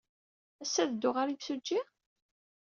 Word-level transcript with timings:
Ass-a, 0.63 0.79
ad 0.83 0.89
teddud 0.89 1.13
ɣer 1.15 1.27
yimsujji? 1.29 1.79